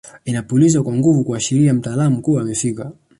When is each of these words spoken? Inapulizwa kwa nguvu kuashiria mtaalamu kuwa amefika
Inapulizwa 0.25 0.83
kwa 0.83 0.93
nguvu 0.93 1.23
kuashiria 1.23 1.73
mtaalamu 1.73 2.21
kuwa 2.21 2.41
amefika 2.41 2.91